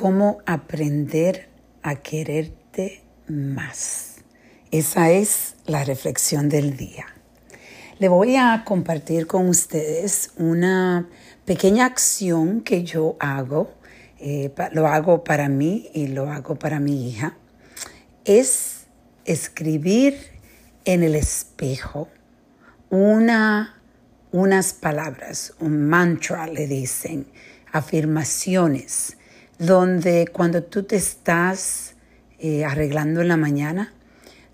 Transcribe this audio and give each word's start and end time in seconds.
cómo 0.00 0.38
aprender 0.46 1.50
a 1.82 1.96
quererte 1.96 3.02
más. 3.28 4.16
Esa 4.70 5.10
es 5.10 5.56
la 5.66 5.84
reflexión 5.84 6.48
del 6.48 6.74
día. 6.74 7.04
Le 7.98 8.08
voy 8.08 8.36
a 8.36 8.62
compartir 8.64 9.26
con 9.26 9.46
ustedes 9.46 10.30
una 10.38 11.06
pequeña 11.44 11.84
acción 11.84 12.62
que 12.62 12.82
yo 12.82 13.16
hago. 13.20 13.74
Eh, 14.18 14.50
lo 14.72 14.86
hago 14.86 15.22
para 15.22 15.50
mí 15.50 15.90
y 15.92 16.06
lo 16.06 16.30
hago 16.30 16.58
para 16.58 16.80
mi 16.80 17.10
hija. 17.10 17.36
Es 18.24 18.86
escribir 19.26 20.16
en 20.86 21.02
el 21.02 21.14
espejo 21.14 22.08
una, 22.88 23.78
unas 24.32 24.72
palabras, 24.72 25.52
un 25.60 25.90
mantra 25.90 26.46
le 26.46 26.66
dicen, 26.66 27.26
afirmaciones, 27.70 29.18
donde 29.60 30.26
cuando 30.26 30.62
tú 30.62 30.84
te 30.84 30.96
estás 30.96 31.94
eh, 32.38 32.64
arreglando 32.64 33.20
en 33.20 33.28
la 33.28 33.36
mañana, 33.36 33.92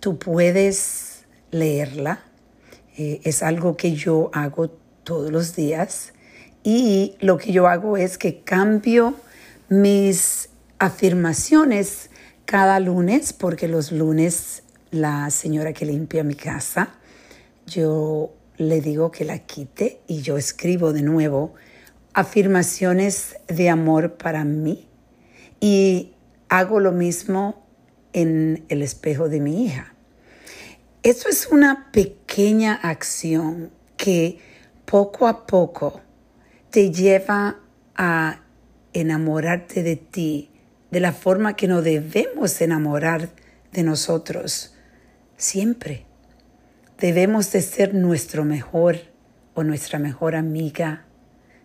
tú 0.00 0.18
puedes 0.18 1.24
leerla. 1.52 2.24
Eh, 2.96 3.20
es 3.22 3.44
algo 3.44 3.76
que 3.76 3.92
yo 3.94 4.28
hago 4.34 4.70
todos 5.04 5.30
los 5.30 5.54
días 5.54 6.12
y 6.64 7.14
lo 7.20 7.38
que 7.38 7.52
yo 7.52 7.68
hago 7.68 7.96
es 7.96 8.18
que 8.18 8.40
cambio 8.40 9.14
mis 9.68 10.48
afirmaciones 10.80 12.10
cada 12.44 12.80
lunes, 12.80 13.32
porque 13.32 13.68
los 13.68 13.92
lunes 13.92 14.64
la 14.90 15.30
señora 15.30 15.72
que 15.72 15.86
limpia 15.86 16.24
mi 16.24 16.34
casa, 16.34 16.90
yo 17.66 18.32
le 18.56 18.80
digo 18.80 19.12
que 19.12 19.24
la 19.24 19.38
quite 19.38 20.00
y 20.08 20.22
yo 20.22 20.36
escribo 20.36 20.92
de 20.92 21.02
nuevo 21.02 21.54
afirmaciones 22.14 23.36
de 23.46 23.68
amor 23.68 24.14
para 24.14 24.42
mí 24.42 24.87
y 25.60 26.14
hago 26.48 26.80
lo 26.80 26.92
mismo 26.92 27.66
en 28.12 28.64
el 28.68 28.82
espejo 28.82 29.28
de 29.28 29.40
mi 29.40 29.64
hija. 29.64 29.94
Eso 31.02 31.28
es 31.28 31.46
una 31.46 31.90
pequeña 31.92 32.74
acción 32.74 33.70
que 33.96 34.38
poco 34.84 35.26
a 35.26 35.46
poco 35.46 36.00
te 36.70 36.90
lleva 36.90 37.60
a 37.96 38.40
enamorarte 38.92 39.82
de 39.82 39.96
ti 39.96 40.50
de 40.90 41.00
la 41.00 41.12
forma 41.12 41.56
que 41.56 41.68
no 41.68 41.82
debemos 41.82 42.60
enamorar 42.60 43.30
de 43.72 43.82
nosotros 43.82 44.74
siempre. 45.36 46.04
Debemos 46.98 47.52
de 47.52 47.62
ser 47.62 47.94
nuestro 47.94 48.44
mejor 48.44 48.96
o 49.54 49.62
nuestra 49.62 49.98
mejor 49.98 50.34
amiga. 50.34 51.04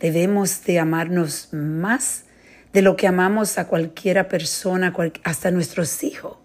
Debemos 0.00 0.64
de 0.64 0.78
amarnos 0.78 1.48
más 1.52 2.25
de 2.76 2.82
lo 2.82 2.94
que 2.94 3.06
amamos 3.06 3.56
a 3.56 3.68
cualquiera 3.68 4.28
persona, 4.28 4.92
hasta 5.24 5.50
nuestros 5.50 6.04
hijos. 6.04 6.36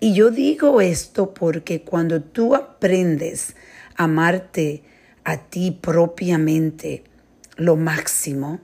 Y 0.00 0.12
yo 0.12 0.32
digo 0.32 0.80
esto 0.80 1.32
porque 1.32 1.82
cuando 1.82 2.20
tú 2.20 2.56
aprendes 2.56 3.54
a 3.94 4.02
amarte 4.02 4.82
a 5.22 5.48
ti 5.48 5.70
propiamente 5.70 7.04
lo 7.54 7.76
máximo, 7.76 8.58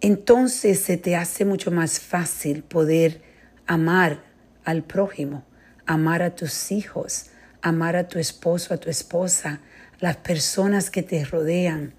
entonces 0.00 0.80
se 0.80 0.96
te 0.96 1.16
hace 1.16 1.44
mucho 1.44 1.70
más 1.70 2.00
fácil 2.00 2.62
poder 2.62 3.20
amar 3.66 4.24
al 4.64 4.84
prójimo, 4.84 5.44
amar 5.84 6.22
a 6.22 6.34
tus 6.34 6.72
hijos, 6.72 7.26
amar 7.60 7.94
a 7.94 8.08
tu 8.08 8.18
esposo, 8.18 8.72
a 8.72 8.78
tu 8.78 8.88
esposa, 8.88 9.60
las 10.00 10.16
personas 10.16 10.88
que 10.88 11.02
te 11.02 11.26
rodean. 11.26 11.92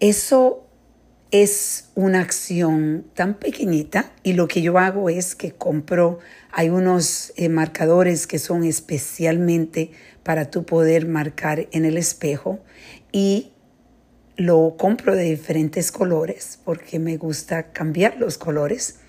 Eso 0.00 0.63
es 1.34 1.90
una 1.96 2.20
acción 2.20 3.06
tan 3.12 3.34
pequeñita 3.34 4.12
y 4.22 4.34
lo 4.34 4.46
que 4.46 4.62
yo 4.62 4.78
hago 4.78 5.10
es 5.10 5.34
que 5.34 5.50
compro, 5.50 6.20
hay 6.52 6.68
unos 6.68 7.32
eh, 7.34 7.48
marcadores 7.48 8.28
que 8.28 8.38
son 8.38 8.62
especialmente 8.62 9.90
para 10.22 10.48
tú 10.48 10.64
poder 10.64 11.08
marcar 11.08 11.66
en 11.72 11.86
el 11.86 11.96
espejo 11.96 12.60
y 13.10 13.50
lo 14.36 14.76
compro 14.78 15.16
de 15.16 15.24
diferentes 15.24 15.90
colores 15.90 16.60
porque 16.64 17.00
me 17.00 17.16
gusta 17.16 17.72
cambiar 17.72 18.16
los 18.16 18.38
colores 18.38 19.00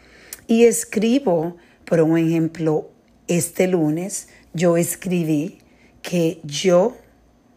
y 0.48 0.64
escribo, 0.64 1.58
por 1.86 2.02
un 2.02 2.18
ejemplo, 2.18 2.90
este 3.28 3.68
lunes 3.68 4.30
yo 4.52 4.78
escribí 4.78 5.60
que 6.02 6.42
yo 6.44 6.98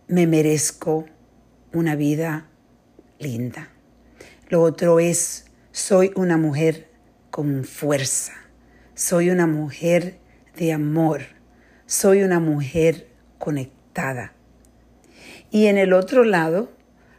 me 0.09 0.27
merezco 0.27 1.07
una 1.73 1.97
vida 1.97 2.51
linda. 3.19 3.71
Lo 4.49 4.63
otro 4.63 4.99
es, 4.99 5.45
soy 5.73 6.11
una 6.17 6.39
mujer 6.39 6.89
con 7.31 7.65
fuerza, 7.65 8.33
soy 8.95 9.29
una 9.29 9.47
mujer 9.47 10.19
de 10.57 10.73
amor, 10.73 11.21
soy 11.85 12.23
una 12.23 12.41
mujer 12.41 13.09
conectada. 13.39 14.33
Y 15.51 15.67
en 15.67 15.77
el 15.77 15.93
otro 15.93 16.25
lado, 16.25 16.73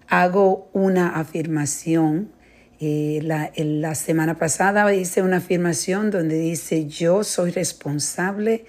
hago 0.08 0.70
una 0.74 1.20
afirmación. 1.20 2.32
Eh, 2.80 3.20
la, 3.24 3.52
la 3.56 3.94
semana 3.94 4.40
pasada 4.40 4.92
hice 4.94 5.22
una 5.22 5.38
afirmación 5.38 6.10
donde 6.10 6.40
dice, 6.40 6.88
yo 6.88 7.24
soy 7.24 7.52
responsable 7.52 8.66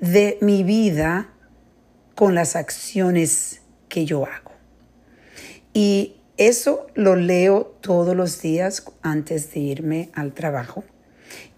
de 0.00 0.36
mi 0.42 0.64
vida 0.64 1.32
con 2.14 2.34
las 2.34 2.56
acciones 2.56 3.62
que 3.88 4.04
yo 4.04 4.26
hago. 4.26 4.52
Y 5.72 6.16
eso 6.36 6.86
lo 6.94 7.14
leo 7.14 7.76
todos 7.80 8.16
los 8.16 8.40
días 8.40 8.84
antes 9.02 9.52
de 9.52 9.60
irme 9.60 10.10
al 10.14 10.32
trabajo. 10.32 10.84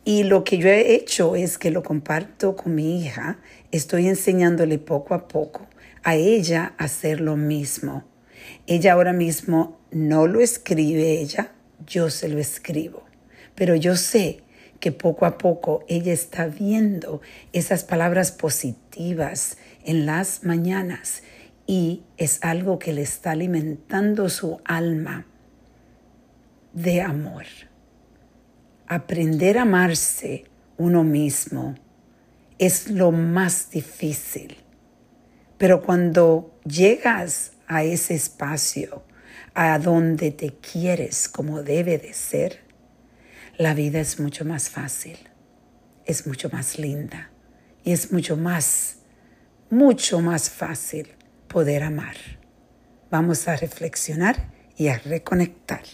Y 0.05 0.25
lo 0.25 0.45
que 0.45 0.59
yo 0.59 0.69
he 0.69 0.95
hecho 0.95 1.37
es 1.37 1.59
que 1.59 1.71
lo 1.71 1.83
comparto 1.83 2.57
con 2.57 2.75
mi 2.75 3.01
hija. 3.01 3.39
Estoy 3.73 4.09
enseñándole 4.09 4.79
poco 4.79 5.15
a 5.15 5.29
poco 5.29 5.67
a 6.03 6.17
ella 6.17 6.75
a 6.77 6.85
hacer 6.85 7.21
lo 7.21 7.37
mismo. 7.37 8.05
Ella 8.67 8.93
ahora 8.93 9.13
mismo 9.13 9.79
no 9.91 10.27
lo 10.27 10.41
escribe 10.41 11.21
ella, 11.21 11.53
yo 11.87 12.11
se 12.11 12.29
lo 12.29 12.39
escribo. 12.39 13.05
Pero 13.55 13.75
yo 13.75 13.97
sé 13.97 14.43
que 14.81 14.93
poco 14.93 15.25
a 15.25 15.39
poco 15.39 15.85
ella 15.89 16.13
está 16.13 16.47
viendo 16.47 17.23
esas 17.53 17.85
palabras 17.85 18.33
positivas 18.33 19.57
en 19.85 20.05
las 20.05 20.45
mañanas 20.45 21.23
y 21.67 22.03
es 22.17 22.43
algo 22.43 22.79
que 22.79 22.93
le 22.93 23.03
está 23.03 23.33
alimentando 23.33 24.29
su 24.29 24.61
alma 24.65 25.27
de 26.73 27.01
amor. 27.01 27.45
Aprender 28.87 29.59
a 29.59 29.63
amarse 29.63 30.45
uno 30.77 31.05
mismo 31.05 31.75
es 32.59 32.91
lo 32.91 33.13
más 33.13 33.71
difícil, 33.71 34.57
pero 35.57 35.83
cuando 35.83 36.59
llegas 36.65 37.53
a 37.67 37.83
ese 37.83 38.15
espacio, 38.15 39.05
a 39.55 39.79
donde 39.79 40.33
te 40.33 40.55
quieres 40.55 41.29
como 41.29 41.63
debe 41.63 41.99
de 41.99 42.13
ser, 42.13 42.61
la 43.57 43.73
vida 43.73 44.01
es 44.01 44.19
mucho 44.21 44.45
más 44.45 44.69
fácil, 44.69 45.17
es 46.05 46.27
mucho 46.27 46.51
más 46.51 46.79
linda 46.79 47.31
y 47.85 47.93
es 47.93 48.13
mucho 48.13 48.37
más, 48.37 48.97
mucho 49.71 50.21
más 50.21 50.51
fácil 50.51 51.15
poder 51.55 51.85
amar. 51.85 52.17
Vamos 53.13 53.47
a 53.47 53.55
reflexionar 53.55 54.51
y 54.77 54.89
a 54.89 54.99
reconectar. 54.99 55.85